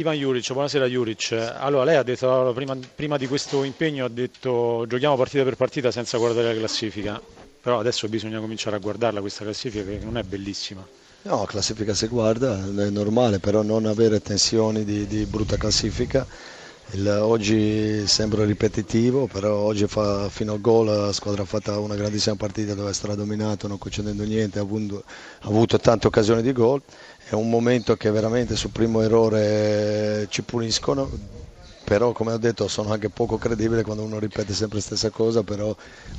[0.00, 1.32] Ivan Juric, buonasera Juric.
[1.58, 5.90] Allora, lei ha detto prima, prima, di questo impegno ha detto giochiamo partita per partita
[5.90, 7.20] senza guardare la classifica,
[7.60, 10.82] però adesso bisogna cominciare a guardarla questa classifica che non è bellissima.
[11.24, 16.26] No, la classifica si guarda, è normale, però non avere tensioni di, di brutta classifica.
[16.92, 21.94] Il, oggi sembra ripetitivo, però oggi fa, fino al gol la squadra ha fatto una
[21.94, 25.04] grandissima partita dove è stato dominato, non concedendo niente, ha avuto,
[25.40, 26.82] ha avuto tante occasioni di gol.
[27.28, 31.08] È un momento che veramente sul primo errore ci puniscono,
[31.90, 35.42] però come ho detto sono anche poco credibile quando uno ripete sempre la stessa cosa,
[35.42, 35.74] però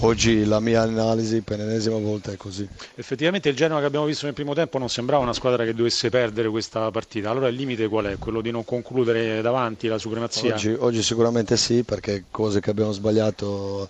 [0.00, 2.68] oggi la mia analisi per l'ennesima volta è così.
[2.96, 6.10] Effettivamente il Genoa che abbiamo visto nel primo tempo non sembrava una squadra che dovesse
[6.10, 8.18] perdere questa partita, allora il limite qual è?
[8.18, 10.52] Quello di non concludere davanti la supremazia?
[10.52, 13.88] Oggi, oggi sicuramente sì, perché cose che abbiamo sbagliato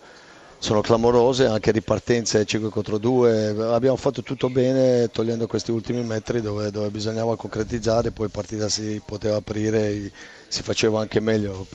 [0.64, 6.40] sono clamorose, anche ripartenze 5 contro 2, abbiamo fatto tutto bene togliendo questi ultimi metri
[6.40, 10.10] dove, dove bisognava concretizzare, poi partita si poteva aprire,
[10.48, 11.66] si faceva anche meglio,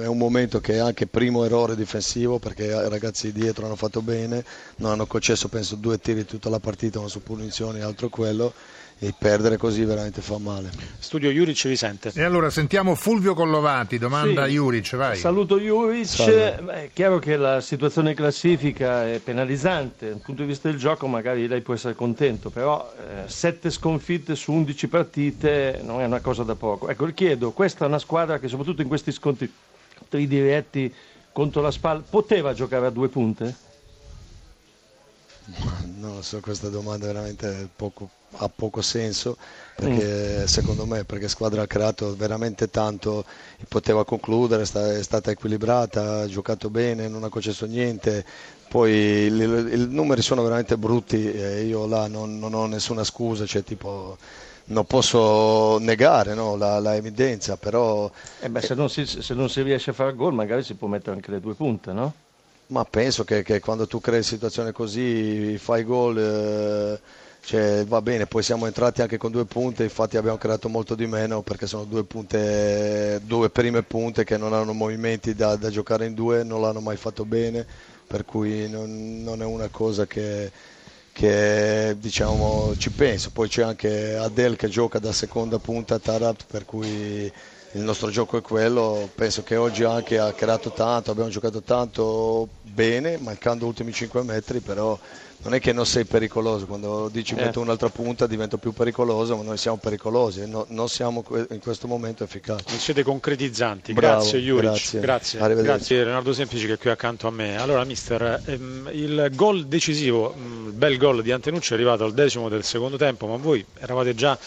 [0.00, 4.02] è un momento che è anche primo errore difensivo perché i ragazzi dietro hanno fatto
[4.02, 4.44] bene,
[4.78, 8.52] non hanno concesso penso due tiri tutta la partita, uno su punizioni e altro quello
[9.00, 10.70] e perdere così veramente fa male.
[10.98, 12.12] Studio Juric vi sente.
[12.14, 15.18] E allora sentiamo Fulvio Collovati, domanda sì, Juric, vai.
[15.18, 20.78] Saluto Juric, è chiaro che la situazione classifica è penalizzante, dal punto di vista del
[20.78, 26.06] gioco magari lei può essere contento, però eh, sette sconfitte su 11 partite non è
[26.06, 26.88] una cosa da poco.
[26.88, 29.52] Ecco, le chiedo, questa è una squadra che soprattutto in questi scontri
[30.08, 30.92] diretti
[31.32, 33.54] contro la spalla poteva giocare a due punte?
[36.04, 39.38] Non lo so, questa domanda veramente poco, ha poco senso
[39.74, 40.44] perché mm.
[40.44, 43.24] secondo me perché squadra ha creato veramente tanto,
[43.68, 48.22] poteva concludere, è stata equilibrata, ha giocato bene, non ha concesso niente,
[48.68, 53.64] poi i numeri sono veramente brutti e io là non, non ho nessuna scusa, cioè
[53.64, 54.18] tipo
[54.66, 58.10] non posso negare no, la, la, evidenza, però...
[58.40, 60.86] Eh beh, se, non si, se non si riesce a fare gol magari si può
[60.86, 62.12] mettere anche le due punte, no?
[62.74, 67.00] Ma penso che, che, quando tu crei situazioni così, fai gol, eh,
[67.44, 71.06] cioè, va bene, poi siamo entrati anche con due punte, infatti abbiamo creato molto di
[71.06, 76.06] meno perché sono due, punte, due prime punte che non hanno movimenti da, da, giocare
[76.06, 77.64] in due, non l'hanno mai fatto bene,
[78.08, 80.50] per cui non, non è una cosa che,
[81.12, 83.30] che diciamo, ci penso.
[83.30, 87.32] Poi c'è anche Adel che gioca da seconda punta a Tarat, per cui
[87.74, 92.48] il nostro gioco è quello, penso che oggi anche ha creato tanto, abbiamo giocato tanto
[92.60, 94.96] bene, mancando ultimi 5 metri, però
[95.44, 97.44] non è che non sei pericoloso, quando dici eh.
[97.44, 101.60] metto un'altra punta divento più pericoloso, ma noi siamo pericolosi e no, non siamo in
[101.60, 102.64] questo momento efficaci.
[102.68, 105.00] Non siete concretizzanti, Bravo, grazie Juric, grazie.
[105.00, 105.62] Grazie.
[105.62, 107.58] grazie Leonardo Semplici che è qui accanto a me.
[107.58, 112.14] Allora mister, ehm, il gol decisivo, il mm, bel gol di Antenucci è arrivato al
[112.14, 114.38] decimo del secondo tempo, ma voi eravate già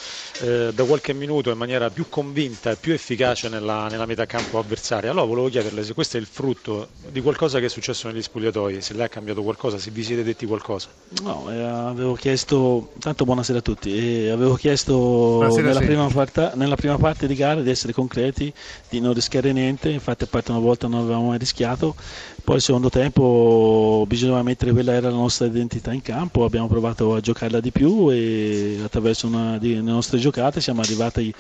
[0.42, 4.58] eh, da qualche minuto in maniera più convinta e più efficace nella, nella metà campo
[4.58, 5.12] avversaria.
[5.12, 8.82] Allora volevo chiederle se questo è il frutto di qualcosa che è successo negli spogliatoi,
[8.82, 10.87] se lei ha cambiato qualcosa, se vi siete detti qualcosa.
[11.24, 16.76] No, eh, avevo chiesto, tanto buonasera a tutti, eh, avevo chiesto nella prima, parte, nella
[16.76, 18.54] prima, parte, di gara di essere concreti,
[18.90, 21.96] di non rischiare niente, infatti a parte una volta non avevamo mai rischiato,
[22.44, 27.16] poi il secondo tempo bisognava mettere quella era la nostra identità in campo, abbiamo provato
[27.16, 31.34] a giocarla di più e attraverso una delle nostre giocate siamo arrivati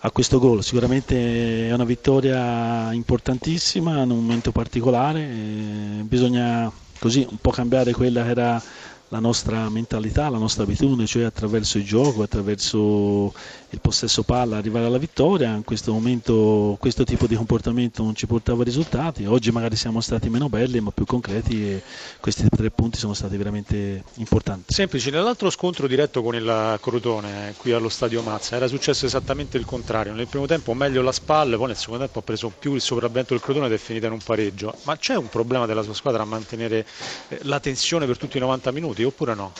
[0.00, 0.64] a questo gol.
[0.64, 7.92] Sicuramente è una vittoria importantissima in un momento particolare, eh, bisogna così un po' cambiare
[7.92, 8.62] quella che era
[9.08, 13.32] la nostra mentalità, la nostra abitudine, cioè attraverso il gioco, attraverso
[13.70, 15.54] il possesso palla arrivare alla vittoria.
[15.54, 19.24] In questo momento questo tipo di comportamento non ci portava risultati.
[19.26, 21.82] Oggi magari siamo stati meno belli ma più concreti e
[22.20, 24.72] questi tre punti sono stati veramente importanti.
[24.72, 29.64] Semplice, nell'altro scontro diretto con il Crotone qui allo stadio Mazza era successo esattamente il
[29.64, 30.14] contrario.
[30.14, 33.34] Nel primo tempo meglio la spalla, poi nel secondo tempo ha preso più il sopravvento
[33.34, 34.74] del Crotone ed è finita in un pareggio.
[34.82, 36.86] Ma c'è un problema della sua squadra a mantenere
[37.28, 38.95] eh, la tensione per tutti i 90 minuti?
[38.96, 39.52] Minuti oppure no?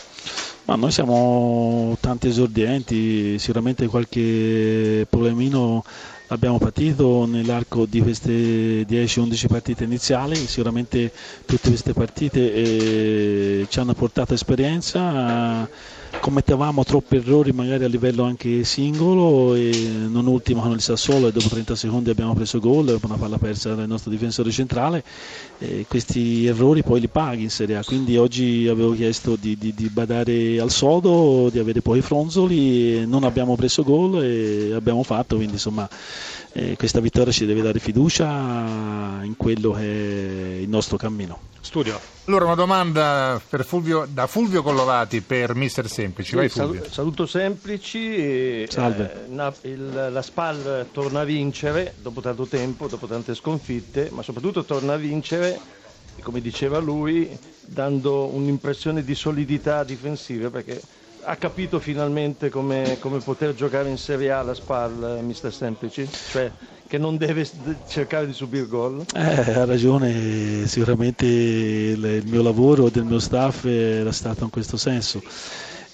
[0.65, 5.85] Ma noi siamo tanti esordienti, sicuramente qualche problemino
[6.27, 11.13] l'abbiamo patito nell'arco di queste 10-11 partite iniziali, sicuramente
[11.45, 15.63] tutte queste partite eh, ci hanno portato esperienza.
[15.63, 15.69] Eh,
[16.18, 19.71] commettevamo troppi errori magari a livello anche singolo e
[20.09, 23.74] non ultimo con il Sassuolo e dopo 30 secondi abbiamo preso gol una palla persa
[23.74, 25.04] dal nostro difensore centrale
[25.89, 27.84] questi errori poi li paghi in Serie A.
[27.84, 33.07] Quindi oggi avevo chiesto di, di, di badare al sodo di avere poi i fronzoli
[33.07, 35.89] non abbiamo preso gol e abbiamo fatto quindi insomma
[36.53, 42.01] eh, questa vittoria ci deve dare fiducia in quello che è il nostro cammino studio.
[42.27, 46.30] Allora una domanda Fulvio, da Fulvio Collovati per Mister Semplici.
[46.30, 46.89] Sì, Vai, Fulvio.
[46.89, 48.66] Saluto Semplici.
[48.68, 49.27] Salve.
[49.63, 54.65] Eh, il, la SPAL torna a vincere dopo tanto tempo, dopo tante sconfitte, ma soprattutto
[54.65, 55.59] torna a vincere,
[56.22, 60.80] come diceva lui, dando un'impressione di solidità difensiva perché
[61.28, 66.09] ha capito finalmente come, come, poter giocare in Serie A la SPAL, mister Semplici?
[66.30, 66.51] Cioè
[66.88, 67.47] che non deve
[67.88, 69.04] cercare di subire gol?
[69.15, 75.21] Eh, ha ragione, sicuramente il, mio lavoro del mio staff era stato in questo senso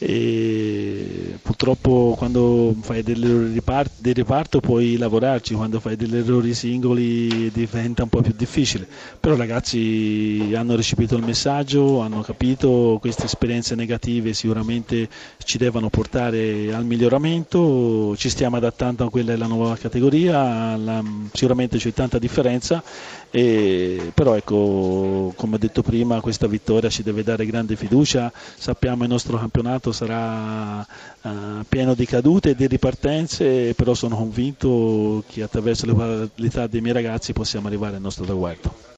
[0.04, 7.52] e purtroppo quando fai degli errori di reparto puoi lavorarci, quando fai degli errori singoli
[7.52, 8.86] diventa un po' più difficile,
[9.20, 15.08] però i ragazzi hanno recepito il messaggio, hanno capito queste esperienze negative sicuramente
[15.44, 21.00] ci devono portare al miglioramento, ci stiamo adattando a quella della nuova categoria, la,
[21.32, 22.82] sicuramente c'è tanta differenza,
[23.30, 29.04] e, però ecco come ho detto prima questa vittoria ci deve dare grande fiducia, sappiamo
[29.04, 30.84] il nostro campionato sarà
[31.22, 31.30] uh,
[31.68, 36.94] pieno di cadute e di ripartenze, però sono convinto che attraverso le qualità dei miei
[36.94, 38.90] ragazzi possiamo arrivare al nostro traguardo.